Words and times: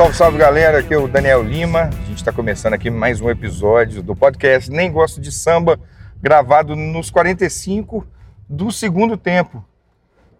Salve, 0.00 0.16
salve 0.16 0.38
galera, 0.38 0.78
aqui 0.78 0.94
é 0.94 0.96
o 0.96 1.06
Daniel 1.06 1.42
Lima. 1.42 1.80
A 1.82 2.06
gente 2.06 2.16
está 2.16 2.32
começando 2.32 2.72
aqui 2.72 2.88
mais 2.88 3.20
um 3.20 3.28
episódio 3.28 4.02
do 4.02 4.16
podcast 4.16 4.70
Nem 4.70 4.90
Gosto 4.90 5.20
de 5.20 5.30
Samba, 5.30 5.78
gravado 6.22 6.74
nos 6.74 7.10
45 7.10 8.06
do 8.48 8.72
segundo 8.72 9.18
tempo. 9.18 9.62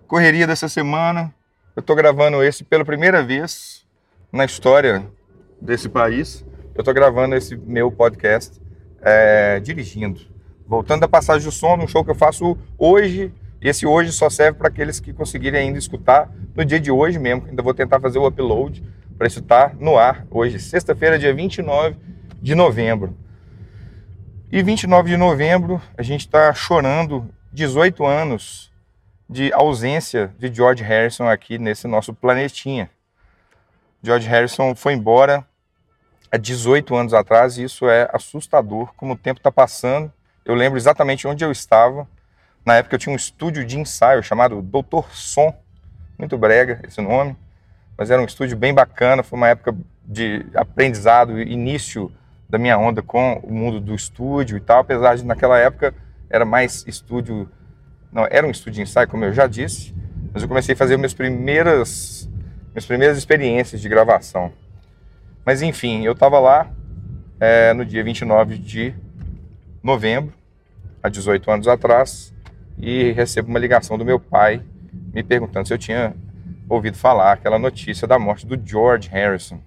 Correria 0.06 0.46
dessa 0.46 0.66
semana. 0.66 1.30
Eu 1.76 1.80
estou 1.80 1.94
gravando 1.94 2.42
esse 2.42 2.64
pela 2.64 2.86
primeira 2.86 3.22
vez 3.22 3.86
na 4.32 4.46
história 4.46 5.06
desse 5.60 5.90
país. 5.90 6.42
Eu 6.74 6.80
estou 6.80 6.94
gravando 6.94 7.34
esse 7.34 7.54
meu 7.54 7.92
podcast 7.92 8.58
é, 9.02 9.60
dirigindo. 9.60 10.22
Voltando 10.66 11.02
da 11.02 11.08
passagem 11.08 11.46
do 11.46 11.52
som, 11.52 11.76
num 11.76 11.86
show 11.86 12.02
que 12.02 12.10
eu 12.10 12.14
faço 12.14 12.56
hoje. 12.78 13.30
Esse 13.60 13.84
hoje 13.84 14.10
só 14.10 14.30
serve 14.30 14.56
para 14.56 14.68
aqueles 14.68 15.00
que 15.00 15.12
conseguirem 15.12 15.60
ainda 15.60 15.78
escutar 15.78 16.32
no 16.56 16.64
dia 16.64 16.80
de 16.80 16.90
hoje 16.90 17.18
mesmo. 17.18 17.44
Ainda 17.46 17.62
vou 17.62 17.74
tentar 17.74 18.00
fazer 18.00 18.18
o 18.18 18.26
upload 18.26 18.82
para 19.20 19.26
isso 19.26 19.42
tá 19.42 19.70
no 19.78 19.98
ar 19.98 20.26
hoje, 20.30 20.58
sexta-feira, 20.58 21.18
dia 21.18 21.34
29 21.34 21.94
de 22.40 22.54
novembro. 22.54 23.14
E 24.50 24.62
29 24.62 25.10
de 25.10 25.16
novembro, 25.18 25.78
a 25.94 26.02
gente 26.02 26.22
está 26.22 26.54
chorando 26.54 27.28
18 27.52 28.02
anos 28.06 28.72
de 29.28 29.52
ausência 29.52 30.34
de 30.38 30.50
George 30.50 30.82
Harrison 30.82 31.28
aqui 31.28 31.58
nesse 31.58 31.86
nosso 31.86 32.14
planetinha. 32.14 32.88
George 34.02 34.26
Harrison 34.26 34.74
foi 34.74 34.94
embora 34.94 35.46
há 36.32 36.38
18 36.38 36.96
anos 36.96 37.12
atrás 37.12 37.58
e 37.58 37.64
isso 37.64 37.90
é 37.90 38.08
assustador 38.14 38.94
como 38.96 39.12
o 39.12 39.18
tempo 39.18 39.38
está 39.38 39.52
passando. 39.52 40.10
Eu 40.46 40.54
lembro 40.54 40.78
exatamente 40.78 41.28
onde 41.28 41.44
eu 41.44 41.52
estava. 41.52 42.08
Na 42.64 42.76
época 42.76 42.94
eu 42.94 42.98
tinha 42.98 43.12
um 43.12 43.16
estúdio 43.16 43.66
de 43.66 43.78
ensaio 43.78 44.22
chamado 44.22 44.62
Doutor 44.62 45.14
Som, 45.14 45.54
muito 46.18 46.38
brega 46.38 46.80
esse 46.88 47.02
nome 47.02 47.36
mas 48.00 48.10
era 48.10 48.22
um 48.22 48.24
estúdio 48.24 48.56
bem 48.56 48.72
bacana, 48.72 49.22
foi 49.22 49.36
uma 49.36 49.48
época 49.48 49.76
de 50.06 50.46
aprendizado, 50.54 51.38
início 51.38 52.10
da 52.48 52.56
minha 52.56 52.78
onda 52.78 53.02
com 53.02 53.34
o 53.42 53.52
mundo 53.52 53.78
do 53.78 53.94
estúdio 53.94 54.56
e 54.56 54.60
tal, 54.60 54.80
apesar 54.80 55.16
de 55.16 55.24
naquela 55.26 55.58
época 55.58 55.94
era 56.30 56.46
mais 56.46 56.82
estúdio, 56.86 57.46
não, 58.10 58.26
era 58.30 58.46
um 58.46 58.50
estúdio 58.50 58.76
de 58.76 58.82
ensaio, 58.88 59.06
como 59.06 59.26
eu 59.26 59.34
já 59.34 59.46
disse, 59.46 59.94
mas 60.32 60.42
eu 60.42 60.48
comecei 60.48 60.72
a 60.72 60.76
fazer 60.78 60.96
minhas 60.96 61.12
primeiras, 61.12 62.26
minhas 62.70 62.86
primeiras 62.86 63.18
experiências 63.18 63.82
de 63.82 63.88
gravação. 63.90 64.50
Mas 65.44 65.60
enfim, 65.60 66.02
eu 66.02 66.12
estava 66.12 66.38
lá 66.38 66.70
é, 67.38 67.74
no 67.74 67.84
dia 67.84 68.02
29 68.02 68.56
de 68.56 68.94
novembro, 69.82 70.32
há 71.02 71.10
18 71.10 71.50
anos 71.50 71.68
atrás, 71.68 72.32
e 72.78 73.12
recebo 73.12 73.50
uma 73.50 73.58
ligação 73.58 73.98
do 73.98 74.06
meu 74.06 74.18
pai 74.18 74.62
me 75.12 75.22
perguntando 75.22 75.68
se 75.68 75.74
eu 75.74 75.78
tinha 75.78 76.14
ouvido 76.74 76.96
falar 76.96 77.32
aquela 77.32 77.58
notícia 77.58 78.06
da 78.06 78.18
morte 78.18 78.46
do 78.46 78.60
George 78.64 79.08
Harrison. 79.08 79.60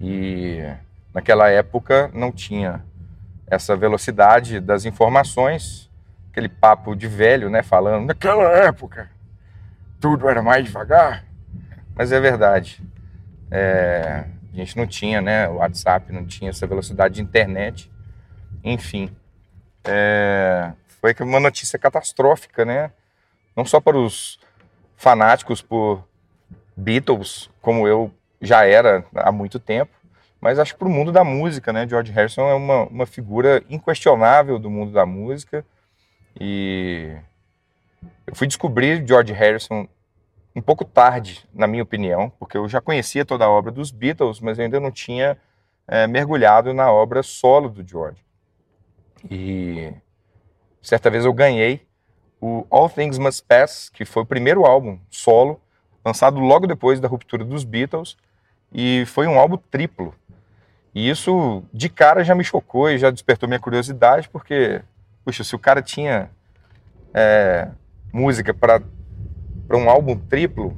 E 0.00 0.64
naquela 1.12 1.48
época 1.48 2.10
não 2.14 2.32
tinha 2.32 2.84
essa 3.46 3.76
velocidade 3.76 4.60
das 4.60 4.84
informações, 4.84 5.90
aquele 6.30 6.48
papo 6.48 6.94
de 6.94 7.06
velho, 7.06 7.50
né, 7.50 7.62
falando, 7.62 8.06
naquela 8.06 8.50
época 8.52 9.10
tudo 10.00 10.28
era 10.28 10.42
mais 10.42 10.64
devagar. 10.64 11.24
Mas 11.94 12.12
é 12.12 12.20
verdade. 12.20 12.82
É, 13.50 14.24
a 14.52 14.56
gente 14.56 14.76
não 14.76 14.86
tinha, 14.86 15.22
né, 15.22 15.48
o 15.48 15.54
WhatsApp 15.54 16.12
não 16.12 16.26
tinha 16.26 16.50
essa 16.50 16.66
velocidade 16.66 17.14
de 17.14 17.22
internet. 17.22 17.90
Enfim, 18.62 19.10
é, 19.84 20.72
foi 21.00 21.14
uma 21.20 21.40
notícia 21.40 21.78
catastrófica, 21.78 22.64
né? 22.64 22.90
Não 23.56 23.64
só 23.64 23.80
para 23.80 23.96
os 23.96 24.38
fanáticos 25.04 25.60
por 25.60 26.02
Beatles, 26.74 27.50
como 27.60 27.86
eu 27.86 28.10
já 28.40 28.64
era 28.64 29.04
há 29.14 29.30
muito 29.30 29.60
tempo, 29.60 29.92
mas 30.40 30.58
acho 30.58 30.72
que 30.72 30.78
para 30.78 30.88
o 30.88 30.90
mundo 30.90 31.12
da 31.12 31.22
música, 31.22 31.74
né? 31.74 31.86
George 31.86 32.10
Harrison 32.10 32.48
é 32.48 32.54
uma, 32.54 32.84
uma 32.84 33.04
figura 33.04 33.62
inquestionável 33.68 34.58
do 34.58 34.70
mundo 34.70 34.92
da 34.92 35.04
música 35.04 35.62
e 36.40 37.14
eu 38.26 38.34
fui 38.34 38.46
descobrir 38.46 39.06
George 39.06 39.34
Harrison 39.34 39.86
um 40.56 40.62
pouco 40.62 40.86
tarde, 40.86 41.46
na 41.52 41.66
minha 41.66 41.82
opinião, 41.82 42.32
porque 42.38 42.56
eu 42.56 42.66
já 42.66 42.80
conhecia 42.80 43.26
toda 43.26 43.44
a 43.44 43.50
obra 43.50 43.70
dos 43.70 43.90
Beatles, 43.90 44.40
mas 44.40 44.58
eu 44.58 44.64
ainda 44.64 44.80
não 44.80 44.90
tinha 44.90 45.36
é, 45.86 46.06
mergulhado 46.06 46.72
na 46.72 46.90
obra 46.90 47.22
solo 47.22 47.68
do 47.68 47.86
George. 47.86 48.24
E 49.30 49.92
certa 50.80 51.10
vez 51.10 51.26
eu 51.26 51.32
ganhei 51.34 51.86
o 52.44 52.66
All 52.68 52.90
Things 52.90 53.16
Must 53.16 53.42
Pass, 53.48 53.88
que 53.88 54.04
foi 54.04 54.22
o 54.22 54.26
primeiro 54.26 54.66
álbum 54.66 54.98
solo, 55.08 55.58
lançado 56.04 56.38
logo 56.38 56.66
depois 56.66 57.00
da 57.00 57.08
ruptura 57.08 57.42
dos 57.42 57.64
Beatles, 57.64 58.18
e 58.70 59.06
foi 59.06 59.26
um 59.26 59.38
álbum 59.38 59.56
triplo. 59.70 60.14
E 60.94 61.08
isso, 61.08 61.62
de 61.72 61.88
cara, 61.88 62.22
já 62.22 62.34
me 62.34 62.44
chocou 62.44 62.90
e 62.90 62.98
já 62.98 63.10
despertou 63.10 63.48
minha 63.48 63.58
curiosidade, 63.58 64.28
porque, 64.28 64.82
puxa, 65.24 65.42
se 65.42 65.56
o 65.56 65.58
cara 65.58 65.80
tinha 65.80 66.28
é, 67.14 67.68
música 68.12 68.52
para 68.52 68.82
um 69.72 69.88
álbum 69.88 70.14
triplo, 70.14 70.76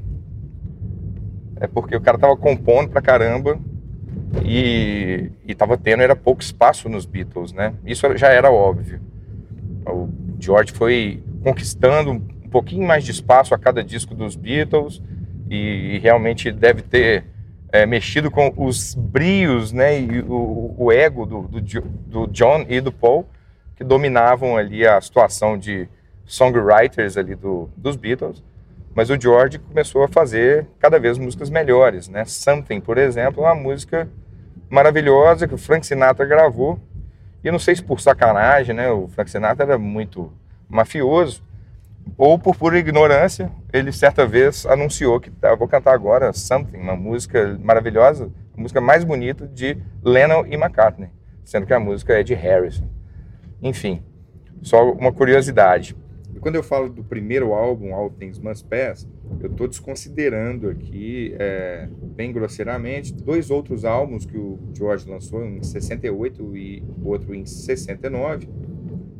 é 1.60 1.66
porque 1.66 1.96
o 1.96 2.00
cara 2.00 2.16
tava 2.16 2.36
compondo 2.36 2.90
pra 2.90 3.02
caramba 3.02 3.58
e, 4.44 5.32
e 5.44 5.52
tava 5.52 5.76
tendo 5.76 6.00
era 6.04 6.14
pouco 6.14 6.40
espaço 6.40 6.88
nos 6.88 7.06
Beatles, 7.06 7.52
né? 7.52 7.74
Isso 7.84 8.16
já 8.16 8.28
era 8.28 8.52
óbvio. 8.52 9.00
O 9.84 10.08
George 10.38 10.72
foi 10.72 11.25
conquistando 11.46 12.10
um 12.10 12.50
pouquinho 12.50 12.84
mais 12.84 13.04
de 13.04 13.12
espaço 13.12 13.54
a 13.54 13.58
cada 13.58 13.84
disco 13.84 14.16
dos 14.16 14.34
Beatles 14.34 15.00
e 15.48 16.00
realmente 16.02 16.50
deve 16.50 16.82
ter 16.82 17.24
é, 17.70 17.86
mexido 17.86 18.32
com 18.32 18.52
os 18.56 18.96
brios 18.96 19.70
né, 19.70 20.00
e 20.00 20.22
o, 20.22 20.74
o 20.76 20.90
ego 20.90 21.24
do, 21.24 21.42
do, 21.42 21.60
do, 21.60 22.26
John 22.32 22.66
e 22.68 22.80
do 22.80 22.90
Paul, 22.90 23.28
que 23.76 23.84
dominavam 23.84 24.56
ali 24.56 24.84
a 24.84 25.00
situação 25.00 25.56
de 25.56 25.88
songwriters 26.24 27.16
ali 27.16 27.36
do, 27.36 27.70
dos 27.76 27.94
Beatles. 27.94 28.42
Mas 28.92 29.08
o 29.08 29.20
George 29.20 29.60
começou 29.60 30.02
a 30.02 30.08
fazer 30.08 30.66
cada 30.80 30.98
vez 30.98 31.16
músicas 31.16 31.48
melhores. 31.48 32.08
Né? 32.08 32.24
Something, 32.24 32.80
por 32.80 32.98
exemplo, 32.98 33.44
é 33.44 33.46
uma 33.46 33.54
música 33.54 34.08
maravilhosa 34.68 35.46
que 35.46 35.54
o 35.54 35.58
Frank 35.58 35.86
Sinatra 35.86 36.26
gravou. 36.26 36.80
E 37.44 37.52
não 37.52 37.58
sei 37.60 37.76
se 37.76 37.84
por 37.84 38.00
sacanagem, 38.00 38.74
né? 38.74 38.90
O 38.90 39.06
Frank 39.06 39.30
Sinatra 39.30 39.64
era 39.64 39.78
muito 39.78 40.32
mafioso, 40.68 41.42
ou 42.16 42.38
por 42.38 42.56
pura 42.56 42.78
ignorância, 42.78 43.50
ele 43.72 43.92
certa 43.92 44.26
vez 44.26 44.64
anunciou 44.66 45.20
que 45.20 45.30
tá, 45.30 45.54
vou 45.54 45.68
cantar 45.68 45.92
agora 45.92 46.32
Something, 46.32 46.76
uma 46.76 46.96
música 46.96 47.58
maravilhosa, 47.62 48.30
a 48.56 48.60
música 48.60 48.80
mais 48.80 49.04
bonita 49.04 49.46
de 49.46 49.76
Lennon 50.02 50.46
e 50.46 50.54
McCartney, 50.54 51.10
sendo 51.44 51.66
que 51.66 51.74
a 51.74 51.80
música 51.80 52.14
é 52.14 52.22
de 52.22 52.34
Harrison. 52.34 52.88
Enfim, 53.60 54.02
só 54.62 54.90
uma 54.92 55.12
curiosidade. 55.12 55.96
E 56.34 56.38
quando 56.38 56.56
eu 56.56 56.62
falo 56.62 56.88
do 56.88 57.02
primeiro 57.02 57.54
álbum, 57.54 57.94
All 57.94 58.10
Things 58.10 58.38
Must 58.38 58.64
Pass, 58.64 59.08
eu 59.40 59.50
estou 59.50 59.66
desconsiderando 59.66 60.68
aqui, 60.68 61.34
é, 61.38 61.88
bem 62.02 62.32
grosseiramente, 62.32 63.12
dois 63.12 63.50
outros 63.50 63.84
álbuns 63.84 64.26
que 64.26 64.36
o 64.36 64.58
George 64.74 65.08
lançou, 65.08 65.40
um 65.40 65.56
em 65.56 65.62
68 65.62 66.56
e 66.56 66.84
outro 67.02 67.34
em 67.34 67.46
69, 67.46 68.48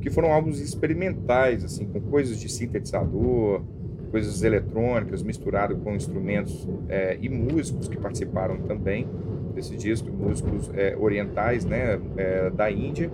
que 0.00 0.10
foram 0.10 0.32
álbuns 0.32 0.60
experimentais, 0.60 1.64
assim, 1.64 1.86
com 1.86 2.00
coisas 2.00 2.38
de 2.38 2.48
sintetizador, 2.48 3.62
coisas 4.10 4.42
eletrônicas, 4.42 5.22
misturado 5.22 5.76
com 5.76 5.94
instrumentos 5.94 6.66
é, 6.88 7.18
e 7.20 7.28
músicos 7.28 7.88
que 7.88 7.96
participaram 7.96 8.58
também 8.58 9.06
desse 9.54 9.76
disco, 9.76 10.10
músicos 10.10 10.70
é, 10.74 10.96
orientais, 10.98 11.64
né, 11.64 11.98
é, 12.16 12.50
da 12.50 12.70
Índia, 12.70 13.10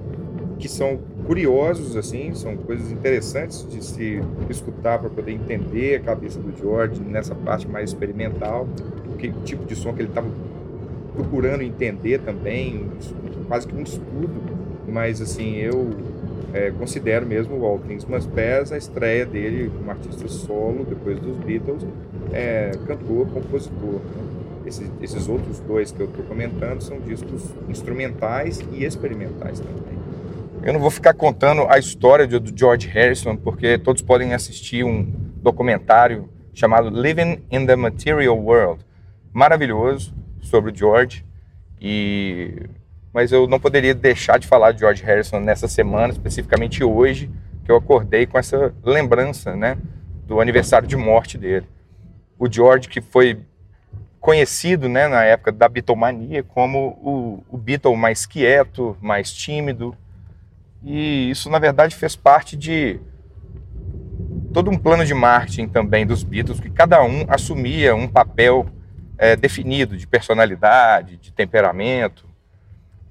que 0.59 0.69
são 0.69 0.99
curiosos, 1.27 1.97
assim, 1.97 2.35
são 2.35 2.57
coisas 2.57 2.91
interessantes 2.91 3.67
de 3.69 3.83
se 3.85 4.21
escutar 4.51 4.99
para 4.99 5.09
poder 5.09 5.33
entender 5.33 5.97
a 5.97 6.01
cabeça 6.01 6.39
do 6.39 6.57
George 6.57 7.01
nessa 7.01 7.35
parte 7.35 7.67
mais 7.67 7.91
experimental, 7.91 8.69
que 9.19 9.31
tipo 9.45 9.65
de 9.65 9.75
som 9.75 9.93
que 9.93 10.03
ele 10.03 10.09
estava 10.09 10.29
procurando 11.15 11.63
entender 11.63 12.21
também, 12.21 12.87
quase 13.47 13.67
que 13.67 13.75
um 13.75 13.83
estudo, 13.83 14.31
mas 14.89 15.21
assim, 15.21 15.57
eu 15.57 15.91
é, 16.53 16.71
considero 16.71 17.27
mesmo 17.27 17.57
o 17.57 17.65
All 17.65 17.79
Things 17.79 18.05
Must 18.05 18.29
Pass 18.31 18.73
a 18.73 18.77
estreia 18.77 19.25
dele 19.25 19.71
como 19.77 19.91
artista 19.91 20.29
solo, 20.29 20.85
depois 20.85 21.19
dos 21.19 21.37
Beatles, 21.39 21.87
é, 22.33 22.73
cantor, 22.87 23.29
compositor. 23.29 24.01
Né? 24.01 24.43
Esses, 24.67 24.91
esses, 25.01 25.29
outros 25.29 25.59
dois 25.61 25.91
que 25.91 26.01
eu 26.01 26.07
estou 26.07 26.25
comentando 26.25 26.81
são 26.81 27.01
discos 27.01 27.53
instrumentais 27.69 28.61
e 28.73 28.85
experimentais 28.85 29.61
também. 29.61 29.99
Eu 30.63 30.73
não 30.73 30.81
vou 30.81 30.91
ficar 30.91 31.15
contando 31.15 31.67
a 31.69 31.79
história 31.79 32.27
do 32.27 32.57
George 32.57 32.87
Harrison, 32.87 33.37
porque 33.37 33.77
todos 33.77 34.01
podem 34.01 34.33
assistir 34.33 34.85
um 34.85 35.03
documentário 35.43 36.29
chamado 36.55 36.89
Living 36.89 37.43
in 37.51 37.67
the 37.67 37.75
Material 37.75 38.39
World, 38.39 38.85
maravilhoso, 39.33 40.15
sobre 40.41 40.71
o 40.71 40.75
George. 40.75 41.25
E 41.81 42.69
mas 43.13 43.33
eu 43.33 43.47
não 43.47 43.61
poderia 43.61 43.95
deixar 43.95 44.39
de 44.39 44.47
falar 44.47 44.73
de 44.73 44.81
George 44.81 45.03
Harrison 45.03 45.41
nessa 45.41 45.69
semana, 45.69 46.13
especificamente 46.13 46.83
hoje, 46.83 47.31
que 47.65 47.71
eu 47.71 47.77
acordei 47.77 48.27
com 48.27 48.39
essa 48.39 48.75
lembrança, 48.85 49.55
né, 49.55 49.77
do 50.27 50.41
aniversário 50.41 50.89
de 50.89 50.97
morte 50.97 51.37
dele. 51.37 51.67
O 52.39 52.51
George 52.51 52.89
que 52.89 53.01
foi 53.01 53.39
conhecido 54.23 54.89
né, 54.89 55.09
na 55.09 55.25
época 55.25 55.51
da 55.51 55.69
Beatlemania 55.69 56.45
como 56.45 56.99
o, 57.03 57.45
o 57.51 57.59
Beatle 57.59 57.97
mais 57.97 58.25
quieto, 58.25 58.97
mais 59.01 59.33
tímido. 59.33 59.97
E 60.83 61.31
isso, 61.31 61.51
na 61.51 61.59
verdade, 61.59 61.95
fez 61.95 62.15
parte 62.15 62.57
de 62.57 63.01
todo 64.53 64.71
um 64.71 64.79
plano 64.79 65.05
de 65.05 65.13
marketing 65.13 65.67
também 65.67 66.07
dos 66.07 66.23
Beatles, 66.23 66.61
que 66.61 66.71
cada 66.71 67.03
um 67.03 67.25
assumia 67.29 67.95
um 67.95 68.07
papel 68.07 68.67
é, 69.19 69.35
definido 69.35 69.97
de 69.97 70.07
personalidade, 70.07 71.17
de 71.17 71.33
temperamento. 71.33 72.25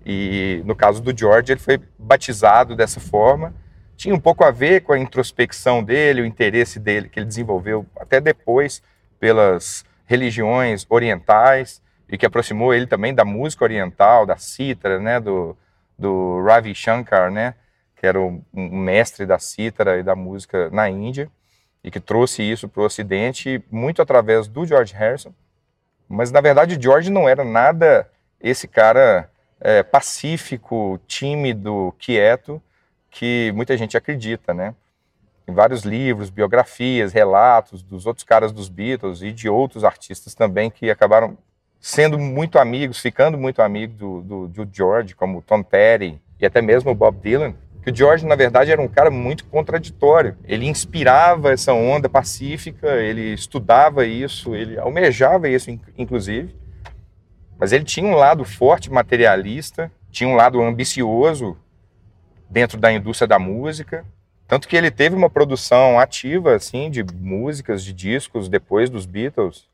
E 0.06 0.62
no 0.66 0.76
caso 0.76 1.02
do 1.02 1.18
George, 1.18 1.52
ele 1.52 1.60
foi 1.60 1.80
batizado 1.98 2.76
dessa 2.76 3.00
forma. 3.00 3.54
Tinha 3.96 4.16
um 4.16 4.20
pouco 4.20 4.44
a 4.44 4.52
ver 4.52 4.82
com 4.82 4.94
a 4.94 5.00
introspecção 5.00 5.84
dele, 5.84 6.22
o 6.22 6.26
interesse 6.26 6.80
dele 6.80 7.08
que 7.08 7.20
ele 7.20 7.28
desenvolveu 7.28 7.86
até 8.00 8.20
depois 8.20 8.82
pelas 9.20 9.86
religiões 10.06 10.86
orientais 10.90 11.82
e 12.10 12.18
que 12.18 12.26
aproximou 12.26 12.74
ele 12.74 12.86
também 12.86 13.14
da 13.14 13.24
música 13.24 13.64
oriental, 13.64 14.26
da 14.26 14.36
cítara, 14.36 15.00
né, 15.00 15.20
do, 15.20 15.56
do 15.98 16.44
Ravi 16.44 16.76
Shankar, 16.76 17.32
né, 17.32 17.54
que 17.96 18.06
era 18.06 18.20
um, 18.20 18.44
mestre 18.54 19.26
da 19.26 19.40
cítara 19.40 19.98
e 20.00 20.04
da 20.04 20.16
música 20.16 20.70
na 20.72 20.90
Índia 20.90 21.30
e 21.82 21.90
que 21.90 22.00
trouxe 22.00 22.44
isso 22.44 22.68
para 22.68 22.82
o 22.82 22.86
Ocidente 22.86 23.64
muito 23.72 24.02
através 24.02 24.48
do 24.48 24.66
George 24.66 24.94
Harrison. 24.94 25.34
Mas 26.10 26.32
na 26.32 26.42
verdade 26.42 26.78
George 26.82 27.10
não 27.10 27.30
era 27.30 27.46
nada 27.46 28.10
esse 28.42 28.68
cara 28.68 29.31
é, 29.62 29.84
pacífico, 29.84 31.00
tímido, 31.08 31.94
quieto 32.00 32.62
que 33.12 33.52
muita 33.54 33.78
gente 33.78 33.98
acredita, 33.98 34.54
né? 34.54 34.74
Em 35.48 35.54
vários 35.54 35.84
livros, 35.84 36.30
biografias, 36.30 37.12
relatos 37.12 37.84
dos 37.84 38.06
outros 38.06 38.24
caras 38.24 38.52
dos 38.52 38.70
Beatles 38.70 39.22
e 39.22 39.32
de 39.32 39.50
outros 39.50 39.84
artistas 39.84 40.34
também 40.34 40.72
que 40.72 40.90
acabaram 40.90 41.38
sendo 41.80 42.18
muito 42.18 42.58
amigos, 42.58 43.00
ficando 43.00 43.38
muito 43.38 43.62
amigos 43.62 43.98
do, 43.98 44.22
do, 44.22 44.48
do 44.48 44.70
George, 44.72 45.16
como 45.16 45.42
Tom 45.42 45.62
Petty 45.62 46.22
e 46.40 46.46
até 46.46 46.62
mesmo 46.62 46.92
o 46.92 46.96
Bob 46.96 47.18
Dylan, 47.22 47.54
que 47.84 47.90
o 47.90 47.96
George, 47.96 48.26
na 48.26 48.36
verdade, 48.36 48.72
era 48.72 48.82
um 48.82 48.88
cara 48.88 49.10
muito 49.10 49.44
contraditório. 49.46 50.38
Ele 50.46 50.68
inspirava 50.68 51.52
essa 51.52 51.74
onda 51.74 52.08
pacífica, 52.08 52.88
ele 52.98 53.34
estudava 53.34 54.06
isso, 54.06 54.56
ele 54.56 54.78
almejava 54.78 55.50
isso, 55.50 55.72
inclusive. 55.98 56.56
Mas 57.62 57.72
ele 57.72 57.84
tinha 57.84 58.08
um 58.08 58.16
lado 58.16 58.44
forte 58.44 58.92
materialista, 58.92 59.92
tinha 60.10 60.28
um 60.28 60.34
lado 60.34 60.60
ambicioso 60.60 61.56
dentro 62.50 62.80
da 62.80 62.92
indústria 62.92 63.28
da 63.28 63.38
música. 63.38 64.04
Tanto 64.48 64.68
que 64.68 64.76
ele 64.76 64.90
teve 64.90 65.16
uma 65.16 65.30
produção 65.30 66.00
ativa, 66.00 66.56
assim, 66.56 66.90
de 66.90 67.04
músicas, 67.04 67.84
de 67.84 67.94
discos 67.94 68.50
depois 68.50 68.90
dos 68.90 69.06
Beatles. 69.06 69.70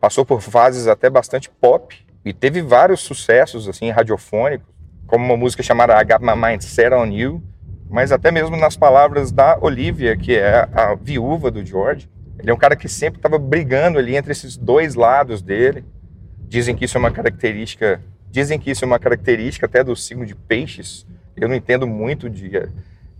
Passou 0.00 0.26
por 0.26 0.40
fases 0.40 0.88
até 0.88 1.08
bastante 1.08 1.48
pop 1.48 1.96
e 2.24 2.32
teve 2.32 2.60
vários 2.60 2.98
sucessos, 3.02 3.68
assim, 3.68 3.90
radiofônicos 3.90 4.66
como 5.06 5.24
uma 5.24 5.36
música 5.36 5.62
chamada 5.62 6.00
I 6.00 6.04
Got 6.04 6.20
My 6.20 6.34
Mind 6.34 6.62
Set 6.62 6.92
On 6.92 7.06
You, 7.06 7.40
mas 7.88 8.10
até 8.10 8.32
mesmo 8.32 8.56
nas 8.56 8.76
palavras 8.76 9.30
da 9.30 9.56
Olivia, 9.60 10.16
que 10.16 10.34
é 10.34 10.68
a 10.72 10.96
viúva 10.96 11.52
do 11.52 11.64
George. 11.64 12.10
Ele 12.36 12.50
é 12.50 12.54
um 12.54 12.58
cara 12.58 12.74
que 12.74 12.88
sempre 12.88 13.20
estava 13.20 13.38
brigando 13.38 13.96
ali 13.96 14.16
entre 14.16 14.32
esses 14.32 14.56
dois 14.56 14.96
lados 14.96 15.40
dele. 15.40 15.84
Dizem 16.50 16.74
que 16.74 16.84
isso 16.84 16.96
é 16.96 16.98
uma 16.98 17.12
característica, 17.12 18.02
dizem 18.28 18.58
que 18.58 18.72
isso 18.72 18.84
é 18.84 18.86
uma 18.86 18.98
característica 18.98 19.66
até 19.66 19.84
do 19.84 19.94
signo 19.94 20.26
de 20.26 20.34
peixes. 20.34 21.06
Eu 21.36 21.48
não 21.48 21.54
entendo 21.54 21.86
muito 21.86 22.28
de, 22.28 22.50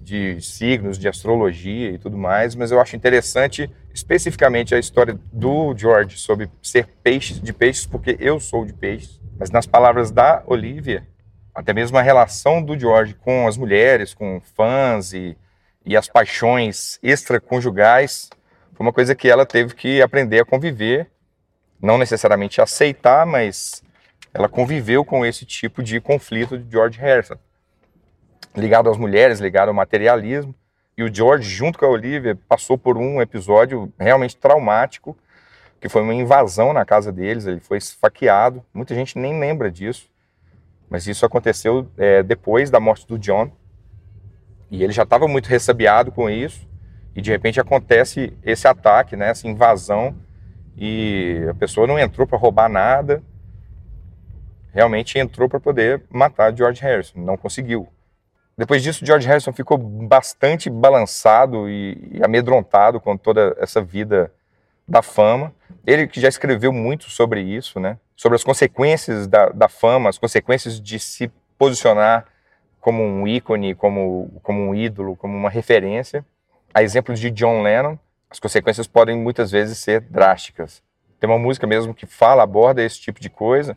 de 0.00 0.40
signos, 0.40 0.98
de 0.98 1.06
astrologia 1.06 1.92
e 1.92 1.96
tudo 1.96 2.18
mais, 2.18 2.56
mas 2.56 2.72
eu 2.72 2.80
acho 2.80 2.96
interessante 2.96 3.70
especificamente 3.94 4.74
a 4.74 4.80
história 4.80 5.16
do 5.32 5.72
George 5.76 6.18
sobre 6.18 6.50
ser 6.60 6.88
peixes 7.04 7.40
de 7.40 7.52
peixes, 7.52 7.86
porque 7.86 8.16
eu 8.18 8.40
sou 8.40 8.64
de 8.66 8.72
peixes. 8.72 9.20
Mas 9.38 9.48
nas 9.52 9.64
palavras 9.64 10.10
da 10.10 10.42
Olivia, 10.44 11.06
até 11.54 11.72
mesmo 11.72 11.96
a 11.98 12.02
relação 12.02 12.60
do 12.60 12.76
George 12.76 13.14
com 13.14 13.46
as 13.46 13.56
mulheres, 13.56 14.12
com 14.12 14.42
fãs 14.56 15.12
e, 15.12 15.36
e 15.86 15.96
as 15.96 16.08
paixões 16.08 16.98
extraconjugais, 17.00 18.28
foi 18.74 18.84
uma 18.84 18.92
coisa 18.92 19.14
que 19.14 19.28
ela 19.28 19.46
teve 19.46 19.72
que 19.76 20.02
aprender 20.02 20.40
a 20.40 20.44
conviver, 20.44 21.08
não 21.80 21.98
necessariamente 21.98 22.60
aceitar, 22.60 23.24
mas 23.26 23.82
ela 24.32 24.48
conviveu 24.48 25.04
com 25.04 25.24
esse 25.24 25.44
tipo 25.44 25.82
de 25.82 26.00
conflito 26.00 26.58
de 26.58 26.70
George 26.70 26.98
Harrison, 26.98 27.36
ligado 28.56 28.90
às 28.90 28.96
mulheres, 28.96 29.40
ligado 29.40 29.68
ao 29.68 29.74
materialismo. 29.74 30.54
E 30.96 31.02
o 31.02 31.12
George, 31.12 31.48
junto 31.48 31.78
com 31.78 31.86
a 31.86 31.88
Olivia, 31.88 32.38
passou 32.48 32.76
por 32.76 32.96
um 32.98 33.20
episódio 33.20 33.92
realmente 33.98 34.36
traumático, 34.36 35.16
que 35.80 35.88
foi 35.88 36.02
uma 36.02 36.14
invasão 36.14 36.72
na 36.72 36.84
casa 36.84 37.10
deles, 37.10 37.46
ele 37.46 37.60
foi 37.60 37.78
esfaqueado. 37.78 38.62
Muita 38.72 38.94
gente 38.94 39.18
nem 39.18 39.40
lembra 39.40 39.70
disso. 39.70 40.10
Mas 40.90 41.06
isso 41.06 41.24
aconteceu 41.24 41.88
é, 41.96 42.22
depois 42.22 42.68
da 42.68 42.78
morte 42.78 43.06
do 43.06 43.18
John. 43.18 43.50
E 44.70 44.82
ele 44.84 44.92
já 44.92 45.04
estava 45.04 45.26
muito 45.26 45.46
ressabiado 45.46 46.12
com 46.12 46.28
isso. 46.28 46.68
E 47.16 47.22
de 47.22 47.30
repente 47.30 47.58
acontece 47.58 48.36
esse 48.42 48.68
ataque, 48.68 49.16
né, 49.16 49.30
essa 49.30 49.48
invasão. 49.48 50.14
E 50.76 51.46
a 51.48 51.54
pessoa 51.54 51.86
não 51.86 51.98
entrou 51.98 52.26
para 52.26 52.38
roubar 52.38 52.68
nada. 52.68 53.22
Realmente 54.72 55.18
entrou 55.18 55.48
para 55.48 55.60
poder 55.60 56.02
matar 56.10 56.56
George 56.56 56.80
Harrison. 56.80 57.18
Não 57.20 57.36
conseguiu. 57.36 57.88
Depois 58.56 58.82
disso, 58.82 59.04
George 59.04 59.26
Harrison 59.26 59.52
ficou 59.52 59.78
bastante 59.78 60.68
balançado 60.68 61.68
e, 61.68 62.10
e 62.12 62.22
amedrontado 62.22 63.00
com 63.00 63.16
toda 63.16 63.56
essa 63.58 63.80
vida 63.80 64.32
da 64.86 65.00
fama. 65.00 65.52
Ele 65.86 66.06
que 66.06 66.20
já 66.20 66.28
escreveu 66.28 66.72
muito 66.72 67.10
sobre 67.10 67.40
isso, 67.40 67.80
né? 67.80 67.96
Sobre 68.14 68.36
as 68.36 68.44
consequências 68.44 69.26
da, 69.26 69.48
da 69.48 69.68
fama, 69.68 70.10
as 70.10 70.18
consequências 70.18 70.80
de 70.80 70.98
se 70.98 71.32
posicionar 71.56 72.26
como 72.80 73.02
um 73.02 73.26
ícone, 73.26 73.74
como, 73.74 74.30
como 74.42 74.60
um 74.60 74.74
ídolo, 74.74 75.16
como 75.16 75.36
uma 75.36 75.48
referência. 75.48 76.24
A 76.74 76.82
exemplo 76.82 77.14
de 77.14 77.30
John 77.30 77.62
Lennon, 77.62 77.98
as 78.30 78.38
consequências 78.38 78.86
podem 78.86 79.16
muitas 79.16 79.50
vezes 79.50 79.78
ser 79.78 80.00
drásticas. 80.02 80.82
Tem 81.18 81.28
uma 81.28 81.38
música 81.38 81.66
mesmo 81.66 81.92
que 81.92 82.06
fala, 82.06 82.42
aborda 82.42 82.82
esse 82.82 83.00
tipo 83.00 83.20
de 83.20 83.28
coisa, 83.28 83.76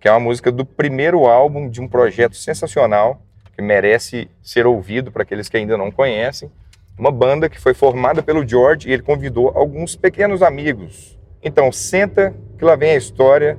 que 0.00 0.08
é 0.08 0.10
uma 0.10 0.20
música 0.20 0.50
do 0.50 0.64
primeiro 0.64 1.26
álbum 1.26 1.68
de 1.68 1.80
um 1.80 1.86
projeto 1.86 2.36
sensacional, 2.36 3.22
que 3.54 3.62
merece 3.62 4.30
ser 4.42 4.66
ouvido 4.66 5.12
para 5.12 5.22
aqueles 5.22 5.48
que 5.48 5.56
ainda 5.56 5.76
não 5.76 5.90
conhecem, 5.90 6.50
uma 6.98 7.10
banda 7.10 7.48
que 7.48 7.60
foi 7.60 7.74
formada 7.74 8.22
pelo 8.22 8.46
George 8.46 8.88
e 8.88 8.92
ele 8.92 9.02
convidou 9.02 9.52
alguns 9.54 9.94
pequenos 9.94 10.42
amigos. 10.42 11.18
Então, 11.42 11.70
senta 11.70 12.34
que 12.58 12.64
lá 12.64 12.74
vem 12.74 12.92
a 12.92 12.96
história 12.96 13.58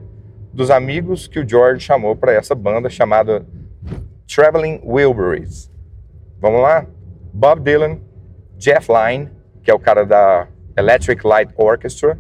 dos 0.51 0.71
amigos 0.71 1.27
que 1.27 1.39
o 1.39 1.47
George 1.47 1.79
chamou 1.79 2.15
para 2.15 2.33
essa 2.33 2.55
banda 2.55 2.89
chamada 2.89 3.45
Traveling 4.27 4.81
Wilburys. 4.83 5.71
Vamos 6.39 6.61
lá? 6.61 6.85
Bob 7.31 7.61
Dylan, 7.61 7.99
Jeff 8.57 8.91
Lynne, 8.91 9.29
que 9.67 9.71
é 9.71 9.73
o 9.73 9.79
cara 9.79 10.05
da 10.05 10.47
Electric 10.77 11.27
Light 11.27 11.51
Orchestra, 11.57 12.17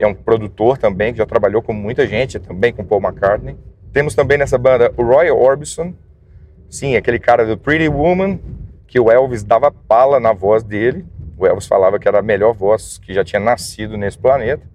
é 0.00 0.04
um 0.04 0.12
produtor 0.12 0.76
também 0.76 1.12
que 1.12 1.18
já 1.18 1.24
trabalhou 1.24 1.62
com 1.62 1.72
muita 1.72 2.08
gente, 2.08 2.40
também 2.40 2.72
com 2.72 2.84
Paul 2.84 3.00
McCartney. 3.00 3.56
Temos 3.92 4.16
também 4.16 4.36
nessa 4.36 4.58
banda 4.58 4.92
o 4.96 5.04
Roy 5.04 5.30
Orbison, 5.30 5.94
sim, 6.68 6.96
aquele 6.96 7.20
cara 7.20 7.46
do 7.46 7.56
Pretty 7.56 7.88
Woman, 7.88 8.40
que 8.88 8.98
o 8.98 9.12
Elvis 9.12 9.44
dava 9.44 9.70
pala 9.70 10.18
na 10.18 10.32
voz 10.32 10.64
dele. 10.64 11.06
O 11.38 11.46
Elvis 11.46 11.68
falava 11.68 12.00
que 12.00 12.08
era 12.08 12.18
a 12.18 12.22
melhor 12.22 12.52
voz 12.52 12.98
que 12.98 13.14
já 13.14 13.22
tinha 13.22 13.38
nascido 13.38 13.96
nesse 13.96 14.18
planeta. 14.18 14.68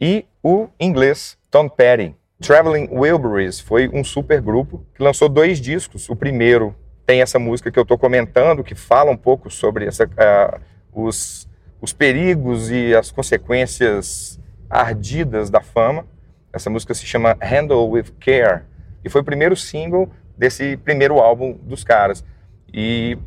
E 0.00 0.26
o 0.40 0.68
inglês 0.78 1.36
Tom 1.50 1.68
Petty. 1.68 2.14
Traveling 2.40 2.88
Wilburys 2.92 3.58
foi 3.58 3.88
um 3.92 4.04
super 4.04 4.40
grupo 4.40 4.86
que 4.94 5.02
lançou 5.02 5.28
dois 5.28 5.60
discos. 5.60 6.08
O 6.08 6.14
primeiro 6.14 6.72
tem 7.04 7.20
essa 7.20 7.36
música 7.36 7.68
que 7.68 7.80
eu 7.80 7.82
estou 7.82 7.98
comentando, 7.98 8.62
que 8.62 8.76
fala 8.76 9.10
um 9.10 9.16
pouco 9.16 9.50
sobre 9.50 9.86
essa, 9.86 10.04
uh, 10.04 10.77
os, 10.92 11.48
os 11.80 11.92
perigos 11.92 12.70
e 12.70 12.94
as 12.94 13.10
consequências 13.10 14.38
ardidas 14.68 15.50
da 15.50 15.60
fama. 15.60 16.06
Essa 16.52 16.70
música 16.70 16.94
se 16.94 17.06
chama 17.06 17.36
Handle 17.40 17.88
with 17.90 18.12
Care 18.20 18.62
e 19.04 19.08
foi 19.08 19.20
o 19.20 19.24
primeiro 19.24 19.56
single 19.56 20.10
desse 20.36 20.76
primeiro 20.76 21.18
álbum 21.18 21.52
dos 21.62 21.84
caras. 21.84 22.24
E 22.72 23.18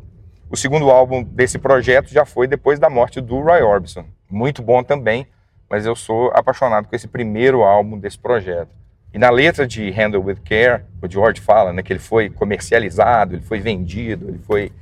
o 0.50 0.56
segundo 0.56 0.90
álbum 0.90 1.22
desse 1.22 1.58
projeto 1.58 2.08
já 2.08 2.24
foi 2.24 2.46
depois 2.46 2.78
da 2.78 2.90
morte 2.90 3.20
do 3.20 3.40
Roy 3.40 3.62
Orbison. 3.62 4.04
Muito 4.30 4.62
bom 4.62 4.82
também, 4.82 5.26
mas 5.68 5.86
eu 5.86 5.96
sou 5.96 6.30
apaixonado 6.34 6.88
com 6.88 6.96
esse 6.96 7.08
primeiro 7.08 7.62
álbum 7.62 7.98
desse 7.98 8.18
projeto. 8.18 8.70
E 9.14 9.18
na 9.18 9.30
letra 9.30 9.66
de 9.66 9.90
Handle 9.90 10.22
with 10.22 10.38
Care, 10.44 10.84
o 11.02 11.10
George 11.10 11.40
fala 11.40 11.72
né, 11.72 11.82
que 11.82 11.92
ele 11.92 12.00
foi 12.00 12.30
comercializado, 12.30 13.34
ele 13.34 13.42
foi 13.42 13.60
vendido, 13.60 14.28
ele 14.28 14.38
foi 14.38 14.72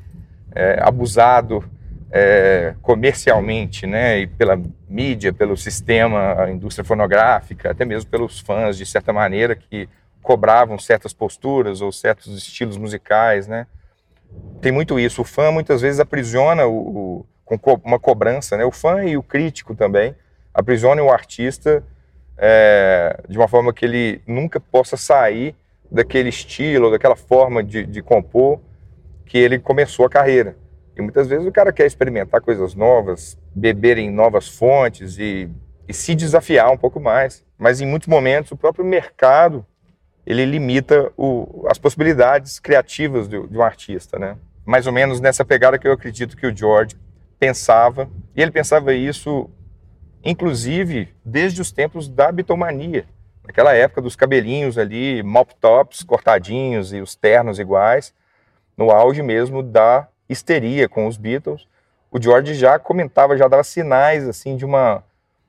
é, 0.54 0.78
abusado 0.80 1.64
é, 2.10 2.74
comercialmente, 2.82 3.86
né, 3.86 4.20
e 4.20 4.26
pela 4.26 4.60
mídia, 4.88 5.32
pelo 5.32 5.56
sistema, 5.56 6.42
a 6.42 6.50
indústria 6.50 6.84
fonográfica, 6.84 7.70
até 7.70 7.84
mesmo 7.84 8.10
pelos 8.10 8.40
fãs, 8.40 8.76
de 8.76 8.84
certa 8.84 9.12
maneira, 9.12 9.54
que 9.54 9.88
cobravam 10.22 10.78
certas 10.78 11.12
posturas 11.12 11.80
ou 11.80 11.92
certos 11.92 12.36
estilos 12.36 12.76
musicais, 12.76 13.46
né 13.46 13.66
tem 14.60 14.72
muito 14.72 14.98
isso. 14.98 15.22
O 15.22 15.24
fã 15.24 15.50
muitas 15.50 15.80
vezes 15.80 16.00
aprisiona 16.00 16.66
o, 16.66 16.76
o 16.76 17.26
com 17.44 17.58
co 17.58 17.80
uma 17.84 17.98
cobrança, 17.98 18.56
né? 18.56 18.64
O 18.64 18.70
fã 18.70 19.04
e 19.04 19.16
o 19.16 19.22
crítico 19.22 19.74
também 19.74 20.14
aprisionam 20.54 21.06
o 21.06 21.10
artista 21.10 21.82
é, 22.38 23.20
de 23.28 23.36
uma 23.36 23.48
forma 23.48 23.72
que 23.72 23.84
ele 23.84 24.22
nunca 24.26 24.60
possa 24.60 24.96
sair 24.96 25.54
daquele 25.90 26.28
estilo, 26.28 26.90
daquela 26.90 27.16
forma 27.16 27.62
de, 27.62 27.84
de 27.84 28.02
compor 28.02 28.60
que 29.26 29.36
ele 29.36 29.58
começou 29.58 30.06
a 30.06 30.10
carreira. 30.10 30.56
E 31.00 31.02
muitas 31.02 31.26
vezes 31.26 31.46
o 31.46 31.52
cara 31.52 31.72
quer 31.72 31.86
experimentar 31.86 32.42
coisas 32.42 32.74
novas, 32.74 33.38
beber 33.54 33.96
em 33.96 34.10
novas 34.10 34.48
fontes 34.48 35.18
e, 35.18 35.48
e 35.88 35.94
se 35.94 36.14
desafiar 36.14 36.70
um 36.70 36.76
pouco 36.76 37.00
mais. 37.00 37.42
Mas 37.58 37.80
em 37.80 37.86
muitos 37.86 38.06
momentos 38.06 38.52
o 38.52 38.56
próprio 38.56 38.84
mercado 38.84 39.64
ele 40.26 40.44
limita 40.44 41.10
o, 41.16 41.66
as 41.68 41.78
possibilidades 41.78 42.58
criativas 42.58 43.26
de, 43.26 43.46
de 43.48 43.56
um 43.56 43.62
artista, 43.62 44.18
né? 44.18 44.36
Mais 44.66 44.86
ou 44.86 44.92
menos 44.92 45.20
nessa 45.20 45.42
pegada 45.42 45.78
que 45.78 45.88
eu 45.88 45.92
acredito 45.92 46.36
que 46.36 46.46
o 46.46 46.54
George 46.54 46.96
pensava. 47.38 48.08
E 48.36 48.42
ele 48.42 48.50
pensava 48.50 48.92
isso, 48.92 49.48
inclusive, 50.22 51.08
desde 51.24 51.62
os 51.62 51.72
tempos 51.72 52.08
da 52.08 52.30
bitomania. 52.30 53.06
Naquela 53.42 53.74
época 53.74 54.02
dos 54.02 54.14
cabelinhos 54.14 54.76
ali, 54.76 55.22
mop 55.22 55.54
tops 55.58 56.02
cortadinhos 56.02 56.92
e 56.92 57.00
os 57.00 57.16
ternos 57.16 57.58
iguais, 57.58 58.14
no 58.76 58.90
auge 58.90 59.22
mesmo 59.22 59.62
da 59.62 60.06
histeria 60.30 60.88
com 60.88 61.06
os 61.06 61.16
Beatles. 61.16 61.66
O 62.10 62.20
George 62.20 62.54
já 62.54 62.78
comentava, 62.78 63.36
já 63.36 63.48
dava 63.48 63.64
sinais 63.64 64.28
assim 64.28 64.56
de 64.56 64.64
uma 64.64 65.02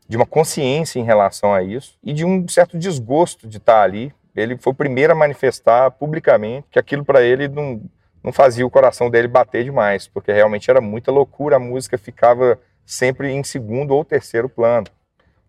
de 0.08 0.18
uma 0.18 0.26
consciência 0.26 1.00
em 1.00 1.06
relação 1.06 1.54
a 1.54 1.64
isso 1.64 1.98
e 2.04 2.12
de 2.12 2.26
um 2.26 2.46
certo 2.46 2.78
desgosto 2.78 3.48
de 3.48 3.58
estar 3.58 3.82
ali. 3.82 4.14
Ele 4.36 4.58
foi 4.58 4.74
o 4.74 4.76
primeiro 4.76 5.14
a 5.14 5.16
manifestar 5.16 5.90
publicamente 5.92 6.68
que 6.70 6.78
aquilo 6.78 7.06
para 7.06 7.22
ele 7.22 7.48
não, 7.48 7.82
não 8.22 8.34
fazia 8.34 8.68
o 8.68 8.70
coração 8.70 9.10
dele 9.10 9.30
bater 9.30 9.64
demais, 9.64 10.10
porque 10.10 10.34
realmente 10.34 10.70
era 10.70 10.82
muita 10.82 11.14
loucura, 11.14 11.56
a 11.56 11.60
música 11.60 11.98
ficava 11.98 12.60
sempre 12.86 13.32
em 13.32 13.42
segundo 13.42 13.92
ou 13.92 14.04
terceiro 14.04 14.50
plano. 14.50 14.88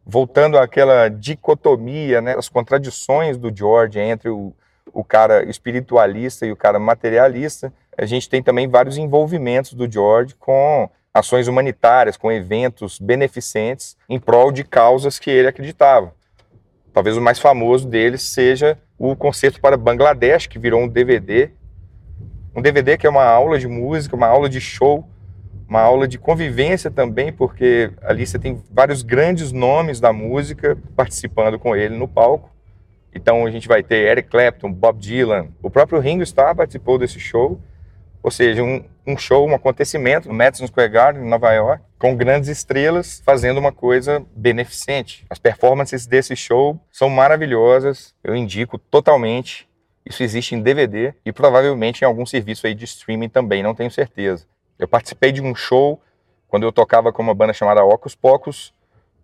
Voltando 0.07 0.57
àquela 0.57 1.09
dicotomia, 1.09 2.21
né, 2.21 2.37
as 2.39 2.49
contradições 2.49 3.37
do 3.37 3.55
George 3.55 3.99
entre 3.99 4.29
o, 4.29 4.55
o 4.93 5.05
cara 5.05 5.45
espiritualista 5.49 6.47
e 6.47 6.53
o 6.53 6.57
cara 6.57 6.79
materialista, 6.79 7.73
a 7.97 8.07
gente 8.07 8.29
tem 8.29 8.43
também 8.43 8.69
vários 8.69 8.97
envolvimentos 8.97 9.75
do 9.75 9.91
George 9.91 10.35
com 10.35 10.89
ações 11.13 11.47
humanitárias, 11.47 12.17
com 12.17 12.33
eventos 12.33 12.99
beneficentes 12.99 13.97
em 14.09 14.19
prol 14.19 14.51
de 14.51 14.65
causas 14.65 15.19
que 15.19 15.31
ele 15.31 15.49
acreditava. 15.49 16.15
Talvez 16.93 17.17
o 17.17 17.21
mais 17.21 17.39
famoso 17.39 17.89
deles 17.89 18.23
seja 18.23 18.79
o 18.99 19.17
Concerto 19.17 19.61
para 19.61 19.77
Bangladesh, 19.77 20.47
que 20.47 20.59
virou 20.59 20.81
um 20.81 20.89
DVD. 20.89 21.51
Um 22.55 22.61
DVD 22.61 22.97
que 22.97 23.07
é 23.07 23.11
uma 23.11 23.25
aula 23.25 23.59
de 23.59 23.67
música, 23.67 24.15
uma 24.15 24.27
aula 24.27 24.49
de 24.49 24.61
show, 24.61 25.09
uma 25.67 25.81
aula 25.81 26.07
de 26.07 26.19
convivência 26.19 26.91
também, 26.91 27.33
porque 27.33 27.91
ali 28.03 28.27
você 28.27 28.39
tem 28.39 28.63
vários 28.71 29.03
grandes 29.03 29.53
nomes 29.53 30.01
da 30.01 30.13
música 30.13 30.77
participando 30.95 31.59
com 31.59 31.75
ele 31.75 31.97
no 31.97 32.07
palco. 32.07 32.51
Então 33.15 33.47
a 33.47 33.51
gente 33.51 33.69
vai 33.69 33.83
ter 33.83 34.09
Eric 34.11 34.29
Clapton, 34.29 34.73
Bob 34.73 34.99
Dylan, 34.99 35.49
o 35.63 35.71
próprio 35.71 36.01
Ringo 36.01 36.23
Starr 36.23 36.55
participou 36.55 36.99
desse 36.99 37.21
show 37.21 37.61
ou 38.23 38.31
seja, 38.31 38.63
um, 38.63 38.85
um 39.07 39.17
show, 39.17 39.47
um 39.47 39.55
acontecimento 39.55 40.29
no 40.29 40.35
Madison 40.35 40.67
Square 40.67 40.89
Garden, 40.89 41.25
em 41.25 41.29
Nova 41.29 41.53
York, 41.53 41.83
com 41.99 42.17
grandes 42.17 42.49
estrelas 42.49 43.21
fazendo 43.25 43.59
uma 43.59 43.73
coisa 43.73 44.25
beneficente. 44.35 45.27
As 45.29 45.39
performances 45.39 46.07
desse 46.07 46.37
show 46.37 46.79
são 46.91 47.11
maravilhosas, 47.11 48.15
eu 48.23 48.37
indico 48.37 48.79
totalmente. 48.79 49.69
Isso 50.07 50.23
existe 50.23 50.55
em 50.55 50.63
DVD 50.63 51.15
e 51.25 51.33
provavelmente 51.33 52.03
em 52.03 52.05
algum 52.05 52.25
serviço 52.25 52.67
aí 52.67 52.75
de 52.75 52.85
streaming 52.85 53.29
também, 53.29 53.63
não 53.63 53.75
tenho 53.75 53.91
certeza. 53.91 54.47
Eu 54.79 54.87
participei 54.87 55.33
de 55.33 55.43
um 55.43 55.55
show 55.55 56.01
quando 56.47 56.65
eu 56.65 56.73
tocava 56.73 57.13
com 57.13 57.23
uma 57.23 57.35
banda 57.35 57.53
chamada 57.53 57.85
Ocus 57.85 58.15
Pocus, 58.15 58.73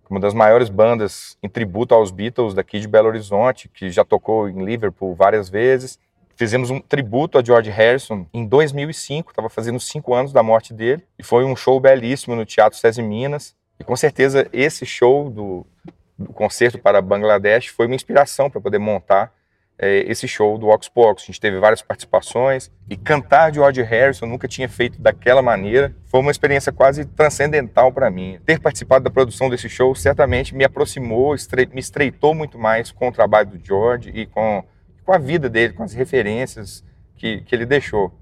uma 0.09 0.21
das 0.21 0.35
maiores 0.35 0.69
bandas 0.69 1.37
em 1.43 1.49
tributo 1.49 1.95
aos 1.95 2.11
Beatles 2.11 2.55
daqui 2.55 2.81
de 2.81 2.89
Belo 2.89 3.09
Horizonte, 3.09 3.69
que 3.69 3.91
já 3.91 4.05
tocou 4.05 4.49
em 4.49 4.65
Liverpool 4.65 5.15
várias 5.15 5.49
vezes 5.49 5.99
Fizemos 6.39 6.71
um 6.71 6.79
tributo 6.79 7.37
a 7.37 7.43
George 7.43 7.69
Harrison 7.69 8.25
em 8.33 8.47
2005, 8.47 9.33
estava 9.33 9.49
fazendo 9.49 9.81
cinco 9.81 10.15
anos 10.15 10.33
da 10.33 10.41
morte 10.41 10.73
dele, 10.73 11.05
e 11.19 11.23
foi 11.25 11.45
um 11.45 11.57
show 11.57 11.81
belíssimo 11.81 12.37
no 12.37 12.47
Teatro 12.47 12.79
SESI 12.79 13.03
Minas. 13.03 13.57
E 13.77 13.83
com 13.83 13.97
certeza 13.97 14.49
esse 14.53 14.87
show 14.87 15.29
do, 15.29 15.67
do 16.17 16.33
concerto 16.33 16.79
para 16.79 17.03
Bangladesh 17.03 17.67
foi 17.67 17.87
uma 17.87 17.97
inspiração 17.97 18.49
para 18.49 18.61
poder 18.61 18.79
montar 18.79 19.33
é, 19.79 20.01
esse 20.11 20.27
show 20.27 20.59
do 20.59 20.69
Oxbox. 20.69 21.23
A 21.23 21.27
gente 21.27 21.41
teve 21.41 21.59
várias 21.59 21.81
participações 21.83 22.71
e 22.89 22.97
cantar 22.97 23.53
George 23.55 23.83
Harrison 23.83 24.27
nunca 24.27 24.49
tinha 24.49 24.69
feito 24.69 25.01
daquela 25.01 25.41
maneira. 25.41 25.95
Foi 26.07 26.21
uma 26.21 26.31
experiência 26.31 26.73
quase 26.73 27.05
transcendental 27.05 27.93
para 27.93 28.11
mim. 28.11 28.39
Ter 28.45 28.61
participado 28.61 29.05
da 29.05 29.11
produção 29.11 29.49
desse 29.49 29.69
show 29.69 29.95
certamente 29.95 30.55
me 30.55 30.65
aproximou, 30.65 31.35
me 31.73 31.81
estreitou 31.81 32.35
muito 32.35 32.59
mais 32.59 32.91
com 32.91 33.09
o 33.09 33.13
trabalho 33.13 33.51
do 33.51 33.65
George 33.65 34.11
e 34.11 34.27
com 34.27 34.65
com 35.09 35.15
a 35.15 35.19
vida 35.19 35.49
dele, 35.49 35.73
com 35.73 35.83
as 35.83 35.95
referências 35.95 36.85
que, 37.17 37.41
que 37.41 37.55
ele 37.55 37.65
deixou. 37.65 38.13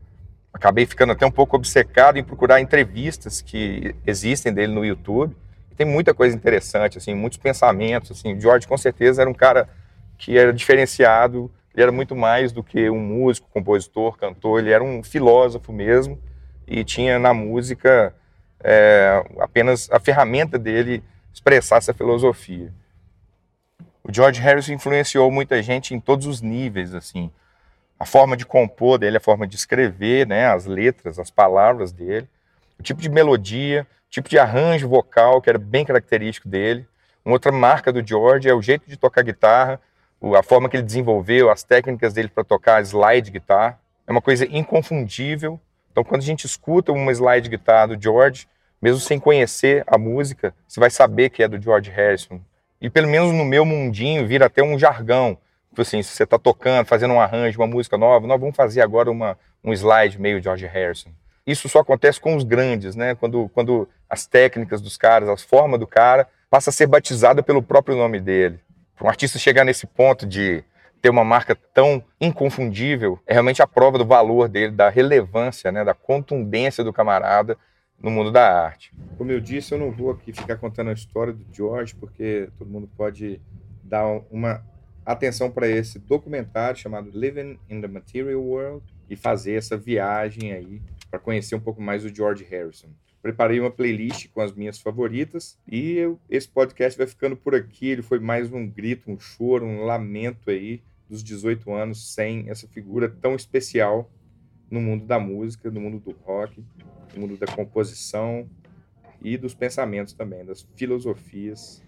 Acabei 0.54 0.86
ficando 0.86 1.10
até 1.10 1.26
um 1.26 1.32
pouco 1.32 1.56
obcecado 1.56 2.16
em 2.16 2.22
procurar 2.22 2.60
entrevistas 2.60 3.42
que 3.42 3.92
existem 4.06 4.54
dele 4.54 4.72
no 4.72 4.84
YouTube. 4.84 5.36
Tem 5.76 5.84
muita 5.84 6.14
coisa 6.14 6.36
interessante, 6.36 6.96
assim, 6.96 7.12
muitos 7.12 7.38
pensamentos. 7.38 8.12
Assim. 8.12 8.34
O 8.34 8.40
George, 8.40 8.68
com 8.68 8.78
certeza, 8.78 9.20
era 9.20 9.28
um 9.28 9.34
cara 9.34 9.68
que 10.16 10.36
era 10.38 10.52
diferenciado, 10.52 11.50
ele 11.74 11.82
era 11.82 11.92
muito 11.92 12.16
mais 12.16 12.52
do 12.52 12.62
que 12.62 12.88
um 12.88 12.98
músico, 12.98 13.48
compositor, 13.50 14.16
cantor, 14.16 14.60
ele 14.60 14.70
era 14.70 14.82
um 14.82 15.02
filósofo 15.02 15.72
mesmo 15.72 16.18
e 16.66 16.82
tinha 16.82 17.18
na 17.18 17.34
música 17.34 18.14
é, 18.60 19.22
apenas 19.38 19.90
a 19.90 20.00
ferramenta 20.00 20.58
dele 20.58 21.04
expressar 21.32 21.76
essa 21.76 21.92
filosofia. 21.92 22.72
O 24.02 24.12
George 24.12 24.40
Harrison 24.40 24.72
influenciou 24.72 25.30
muita 25.30 25.62
gente 25.62 25.94
em 25.94 26.00
todos 26.00 26.26
os 26.26 26.40
níveis, 26.40 26.94
assim. 26.94 27.30
A 27.98 28.06
forma 28.06 28.36
de 28.36 28.46
compor 28.46 28.98
dele, 28.98 29.16
a 29.16 29.20
forma 29.20 29.46
de 29.46 29.56
escrever, 29.56 30.26
né, 30.26 30.46
as 30.46 30.64
letras, 30.64 31.18
as 31.18 31.30
palavras 31.30 31.92
dele, 31.92 32.28
o 32.78 32.82
tipo 32.82 33.00
de 33.00 33.08
melodia, 33.08 33.86
o 34.06 34.10
tipo 34.10 34.28
de 34.28 34.38
arranjo 34.38 34.88
vocal 34.88 35.42
que 35.42 35.50
era 35.50 35.58
bem 35.58 35.84
característico 35.84 36.48
dele. 36.48 36.86
Uma 37.24 37.34
outra 37.34 37.50
marca 37.50 37.92
do 37.92 38.06
George 38.06 38.48
é 38.48 38.54
o 38.54 38.62
jeito 38.62 38.88
de 38.88 38.96
tocar 38.96 39.22
guitarra, 39.22 39.80
a 40.36 40.42
forma 40.42 40.68
que 40.68 40.76
ele 40.76 40.82
desenvolveu, 40.82 41.50
as 41.50 41.62
técnicas 41.62 42.14
dele 42.14 42.28
para 42.28 42.44
tocar 42.44 42.82
slide 42.82 43.30
guitar. 43.30 43.78
É 44.06 44.12
uma 44.12 44.22
coisa 44.22 44.46
inconfundível. 44.46 45.60
Então, 45.90 46.04
quando 46.04 46.22
a 46.22 46.24
gente 46.24 46.44
escuta 46.44 46.92
uma 46.92 47.12
slide 47.12 47.48
guitar 47.48 47.88
do 47.88 48.00
George, 48.00 48.48
mesmo 48.80 49.00
sem 49.00 49.18
conhecer 49.18 49.84
a 49.86 49.96
música, 49.96 50.54
você 50.66 50.78
vai 50.78 50.90
saber 50.90 51.30
que 51.30 51.42
é 51.42 51.48
do 51.48 51.60
George 51.60 51.90
Harrison 51.90 52.40
e 52.80 52.90
pelo 52.90 53.08
menos 53.08 53.32
no 53.32 53.44
meu 53.44 53.64
mundinho 53.64 54.26
vira 54.26 54.46
até 54.46 54.62
um 54.62 54.78
jargão. 54.78 55.38
Tipo 55.70 55.82
assim, 55.82 56.02
se 56.02 56.10
você 56.10 56.24
está 56.24 56.38
tocando, 56.38 56.86
fazendo 56.86 57.14
um 57.14 57.20
arranjo, 57.20 57.60
uma 57.60 57.66
música 57.66 57.98
nova, 57.98 58.26
nós 58.26 58.40
vamos 58.40 58.56
fazer 58.56 58.80
agora 58.80 59.10
uma, 59.10 59.38
um 59.64 59.72
slide 59.72 60.20
meio 60.20 60.42
George 60.42 60.66
Harrison. 60.66 61.10
Isso 61.46 61.68
só 61.68 61.80
acontece 61.80 62.20
com 62.20 62.34
os 62.34 62.44
grandes, 62.44 62.96
né? 62.96 63.14
Quando, 63.14 63.48
quando 63.50 63.88
as 64.08 64.26
técnicas 64.26 64.80
dos 64.80 64.96
caras, 64.96 65.28
a 65.28 65.36
forma 65.36 65.78
do 65.78 65.86
cara, 65.86 66.28
passa 66.50 66.70
a 66.70 66.72
ser 66.72 66.86
batizada 66.86 67.42
pelo 67.42 67.62
próprio 67.62 67.96
nome 67.96 68.20
dele. 68.20 68.58
Para 68.96 69.06
um 69.06 69.10
artista 69.10 69.38
chegar 69.38 69.64
nesse 69.64 69.86
ponto 69.86 70.26
de 70.26 70.64
ter 71.02 71.10
uma 71.10 71.22
marca 71.22 71.54
tão 71.54 72.02
inconfundível, 72.18 73.20
é 73.26 73.34
realmente 73.34 73.60
a 73.60 73.66
prova 73.66 73.98
do 73.98 74.06
valor 74.06 74.48
dele, 74.48 74.72
da 74.72 74.88
relevância, 74.88 75.70
né? 75.70 75.84
da 75.84 75.92
contundência 75.92 76.82
do 76.82 76.94
camarada 76.94 77.58
no 78.00 78.10
mundo 78.10 78.32
da 78.32 78.64
arte. 78.64 78.92
Como 79.18 79.30
eu 79.30 79.38
disse, 79.38 79.74
eu 79.74 79.78
não 79.78 79.90
vou 79.90 80.10
aqui 80.10 80.32
ficar 80.32 80.56
contando 80.56 80.88
a 80.88 80.94
história 80.94 81.32
do 81.32 81.44
George, 81.52 81.94
porque 81.94 82.48
todo 82.58 82.70
mundo 82.70 82.88
pode 82.96 83.40
dar 83.82 84.06
uma 84.30 84.64
atenção 85.04 85.50
para 85.50 85.68
esse 85.68 85.98
documentário 85.98 86.80
chamado 86.80 87.10
Living 87.12 87.58
in 87.68 87.80
the 87.82 87.88
Material 87.88 88.40
World 88.40 88.82
e 89.08 89.14
fazer 89.14 89.54
essa 89.54 89.76
viagem 89.76 90.52
aí 90.52 90.82
para 91.10 91.20
conhecer 91.20 91.54
um 91.54 91.60
pouco 91.60 91.80
mais 91.80 92.04
o 92.04 92.14
George 92.14 92.44
Harrison. 92.44 92.88
Preparei 93.26 93.58
uma 93.58 93.72
playlist 93.72 94.28
com 94.32 94.40
as 94.40 94.52
minhas 94.52 94.78
favoritas 94.78 95.58
e 95.66 95.94
eu, 95.94 96.16
esse 96.30 96.48
podcast 96.48 96.96
vai 96.96 97.08
ficando 97.08 97.36
por 97.36 97.56
aqui. 97.56 97.88
Ele 97.88 98.02
foi 98.02 98.20
mais 98.20 98.52
um 98.52 98.68
grito, 98.68 99.10
um 99.10 99.18
choro, 99.18 99.66
um 99.66 99.84
lamento 99.84 100.48
aí 100.48 100.80
dos 101.10 101.24
18 101.24 101.72
anos 101.72 102.14
sem 102.14 102.48
essa 102.48 102.68
figura 102.68 103.08
tão 103.08 103.34
especial 103.34 104.08
no 104.70 104.80
mundo 104.80 105.04
da 105.06 105.18
música, 105.18 105.68
no 105.72 105.80
mundo 105.80 105.98
do 105.98 106.12
rock 106.22 106.64
do 107.12 107.20
mundo 107.20 107.36
da 107.36 107.46
composição 107.48 108.48
e 109.20 109.36
dos 109.36 109.54
pensamentos 109.54 110.12
também, 110.12 110.44
das 110.44 110.62
filosofias. 110.76 111.82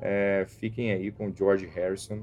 É, 0.00 0.46
fiquem 0.46 0.92
aí 0.92 1.10
com 1.10 1.34
George 1.34 1.66
Harrison 1.66 2.22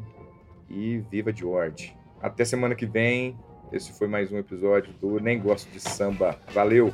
e 0.69 1.00
viva 1.12 1.35
George. 1.35 1.93
Até 2.21 2.45
semana 2.45 2.74
que 2.74 2.85
vem. 2.85 3.38
Esse 3.69 3.91
foi 3.91 4.07
mais 4.07 4.31
um 4.31 4.38
episódio 4.38 4.93
do 4.93 5.19
Nem 5.19 5.41
Gosto 5.41 5.69
de 5.71 5.81
Samba. 5.81 6.39
Valeu! 6.53 6.93